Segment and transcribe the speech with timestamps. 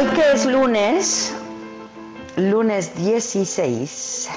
[0.00, 1.34] Hoy que es lunes,
[2.36, 4.30] lunes 16,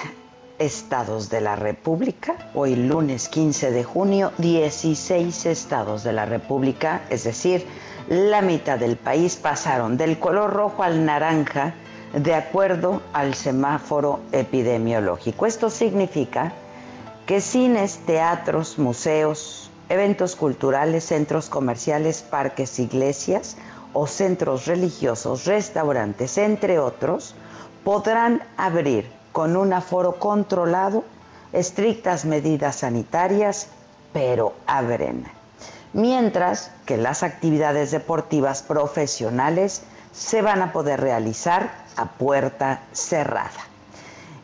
[0.60, 2.36] estados de la República.
[2.54, 7.66] Hoy lunes 15 de junio, 16 estados de la República, es decir,
[8.10, 11.76] la mitad del país pasaron del color rojo al naranja
[12.12, 15.46] de acuerdo al semáforo epidemiológico.
[15.46, 16.52] Esto significa
[17.26, 23.56] que cines, teatros, museos, eventos culturales, centros comerciales, parques, iglesias
[23.94, 27.36] o centros religiosos, restaurantes, entre otros,
[27.84, 31.04] podrán abrir con un aforo controlado,
[31.52, 33.68] estrictas medidas sanitarias,
[34.14, 35.26] pero abren.
[35.94, 43.52] Mientras que las actividades deportivas profesionales se van a poder realizar a puerta cerrada.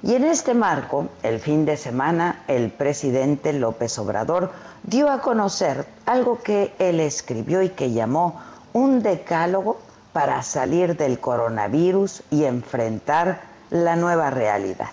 [0.01, 4.51] Y en este marco, el fin de semana, el presidente López Obrador
[4.83, 8.39] dio a conocer algo que él escribió y que llamó
[8.73, 9.79] un decálogo
[10.13, 14.89] para salir del coronavirus y enfrentar la nueva realidad.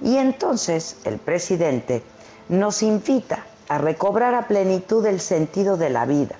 [0.00, 2.02] Y entonces el presidente
[2.48, 6.36] nos invita a recobrar a plenitud el sentido de la vida,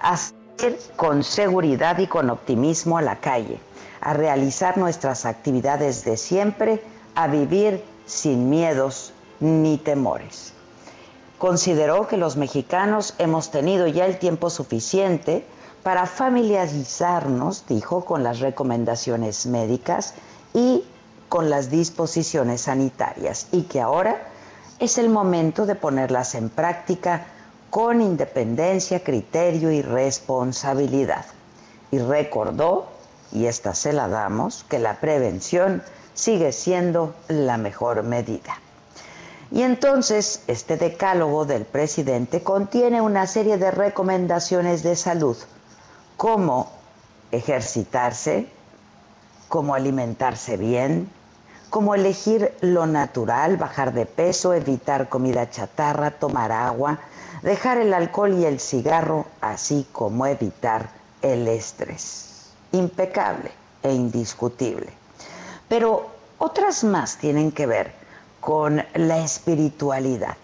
[0.00, 3.58] a salir con seguridad y con optimismo a la calle,
[4.00, 6.82] a realizar nuestras actividades de siempre,
[7.14, 10.52] a vivir sin miedos ni temores.
[11.38, 15.44] Consideró que los mexicanos hemos tenido ya el tiempo suficiente
[15.86, 20.14] para familiarizarnos, dijo, con las recomendaciones médicas
[20.52, 20.82] y
[21.28, 24.20] con las disposiciones sanitarias y que ahora
[24.80, 27.26] es el momento de ponerlas en práctica
[27.70, 31.24] con independencia, criterio y responsabilidad.
[31.92, 32.88] Y recordó,
[33.30, 38.58] y esta se la damos, que la prevención sigue siendo la mejor medida.
[39.52, 45.36] Y entonces este decálogo del presidente contiene una serie de recomendaciones de salud,
[46.16, 46.70] como
[47.30, 48.48] ejercitarse,
[49.48, 51.10] cómo alimentarse bien,
[51.70, 56.98] cómo elegir lo natural, bajar de peso, evitar comida chatarra, tomar agua,
[57.42, 60.88] dejar el alcohol y el cigarro, así como evitar
[61.22, 62.52] el estrés.
[62.72, 63.50] Impecable
[63.82, 64.92] e indiscutible.
[65.68, 66.06] Pero
[66.38, 67.92] otras más tienen que ver
[68.40, 70.36] con la espiritualidad,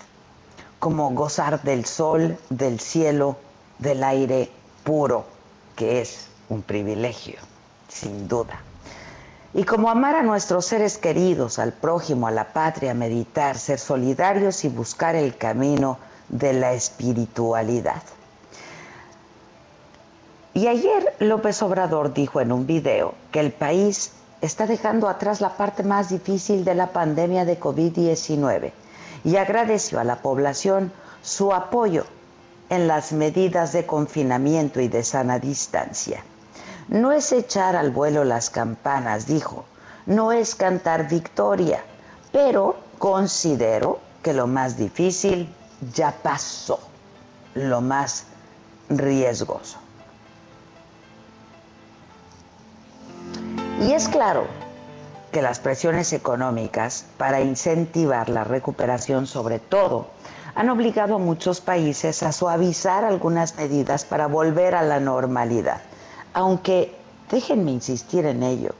[0.78, 3.36] como gozar del sol, del cielo,
[3.78, 4.50] del aire
[4.84, 5.31] puro,
[5.76, 7.38] que es un privilegio,
[7.88, 8.60] sin duda.
[9.54, 14.64] Y como amar a nuestros seres queridos, al prójimo, a la patria, meditar, ser solidarios
[14.64, 18.02] y buscar el camino de la espiritualidad.
[20.54, 25.56] Y ayer López Obrador dijo en un video que el país está dejando atrás la
[25.56, 28.72] parte más difícil de la pandemia de COVID-19
[29.24, 32.04] y agradeció a la población su apoyo
[32.72, 36.24] en las medidas de confinamiento y de sana distancia.
[36.88, 39.66] No es echar al vuelo las campanas, dijo,
[40.06, 41.84] no es cantar victoria,
[42.32, 45.54] pero considero que lo más difícil
[45.94, 46.80] ya pasó,
[47.54, 48.24] lo más
[48.88, 49.76] riesgoso.
[53.82, 54.46] Y es claro
[55.30, 60.06] que las presiones económicas para incentivar la recuperación sobre todo
[60.54, 65.80] han obligado a muchos países a suavizar algunas medidas para volver a la normalidad.
[66.34, 66.94] Aunque,
[67.30, 68.74] déjenme insistir en ello,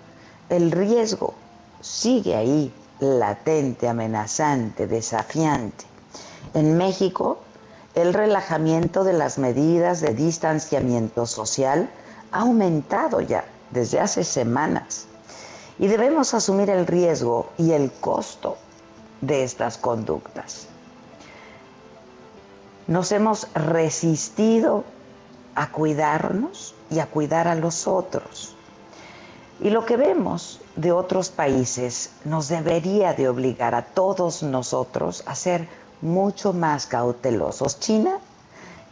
[0.48, 1.34] el riesgo
[1.80, 5.84] sigue ahí, latente, amenazante, desafiante.
[6.54, 7.38] En México,
[7.94, 11.90] el relajamiento de las medidas de distanciamiento social
[12.30, 15.06] ha aumentado ya desde hace semanas
[15.78, 18.56] y debemos asumir el riesgo y el costo
[19.20, 20.68] de estas conductas.
[22.86, 24.84] Nos hemos resistido
[25.54, 28.54] a cuidarnos y a cuidar a los otros.
[29.60, 35.34] Y lo que vemos de otros países nos debería de obligar a todos nosotros a
[35.34, 35.68] ser
[36.00, 37.78] mucho más cautelosos.
[37.78, 38.18] China,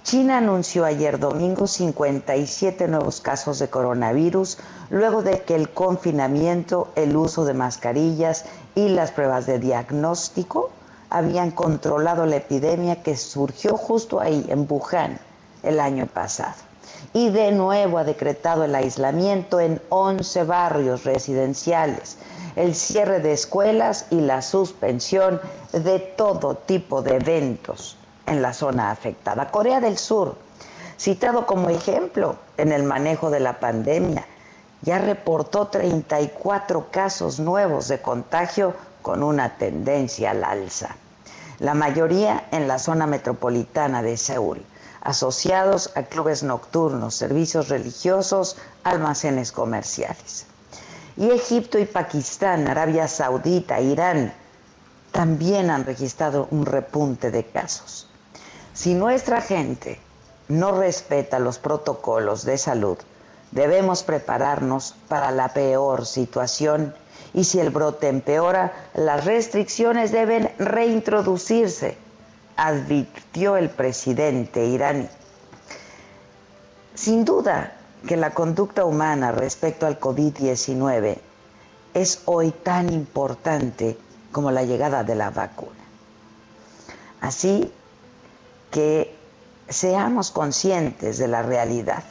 [0.04, 4.58] China anunció ayer domingo 57 nuevos casos de coronavirus
[4.90, 8.44] luego de que el confinamiento, el uso de mascarillas
[8.74, 10.70] y las pruebas de diagnóstico
[11.10, 15.18] habían controlado la epidemia que surgió justo ahí, en Wuhan,
[15.62, 16.54] el año pasado.
[17.12, 22.16] Y de nuevo ha decretado el aislamiento en 11 barrios residenciales,
[22.56, 25.40] el cierre de escuelas y la suspensión
[25.72, 27.96] de todo tipo de eventos
[28.26, 29.50] en la zona afectada.
[29.50, 30.36] Corea del Sur,
[30.98, 34.24] citado como ejemplo en el manejo de la pandemia,
[34.82, 40.96] ya reportó 34 casos nuevos de contagio con una tendencia al alza.
[41.58, 44.64] La mayoría en la zona metropolitana de Seúl,
[45.02, 50.46] asociados a clubes nocturnos, servicios religiosos, almacenes comerciales.
[51.16, 54.32] Y Egipto y Pakistán, Arabia Saudita, Irán,
[55.12, 58.08] también han registrado un repunte de casos.
[58.72, 60.00] Si nuestra gente
[60.48, 62.98] no respeta los protocolos de salud,
[63.50, 66.94] debemos prepararnos para la peor situación
[67.32, 71.96] y si el brote empeora, las restricciones deben reintroducirse,
[72.56, 75.08] advirtió el presidente iraní.
[76.94, 77.76] Sin duda
[78.06, 81.18] que la conducta humana respecto al COVID-19
[81.94, 83.96] es hoy tan importante
[84.32, 85.80] como la llegada de la vacuna.
[87.20, 87.72] Así
[88.70, 89.14] que
[89.68, 92.04] seamos conscientes de la realidad,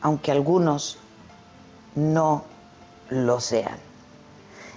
[0.00, 0.98] aunque algunos
[1.94, 2.44] no
[3.10, 3.78] lo sean.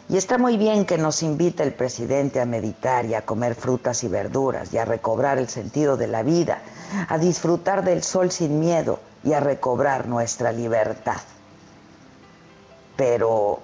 [0.09, 4.03] Y está muy bien que nos invite el presidente a meditar y a comer frutas
[4.03, 6.61] y verduras y a recobrar el sentido de la vida,
[7.07, 11.21] a disfrutar del sol sin miedo y a recobrar nuestra libertad.
[12.97, 13.61] Pero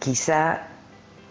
[0.00, 0.71] quizá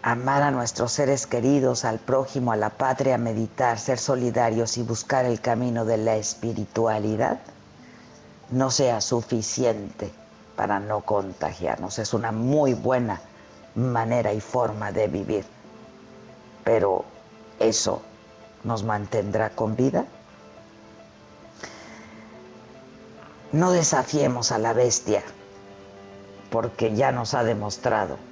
[0.02, 5.24] amar a nuestros seres queridos, al prójimo, a la patria, meditar, ser solidarios y buscar
[5.24, 7.38] el camino de la espiritualidad
[8.50, 10.10] no sea suficiente
[10.56, 11.98] para no contagiarnos.
[12.00, 13.20] Es una muy buena
[13.76, 15.44] manera y forma de vivir.
[16.64, 17.04] Pero
[17.58, 18.02] eso
[18.64, 20.04] nos mantendrá con vida.
[23.52, 25.22] No desafiemos a la bestia
[26.50, 28.31] porque ya nos ha demostrado